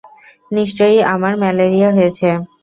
[0.51, 2.29] নিশ্চয়ই আমার ম্যালেরিয়া হয়েছে!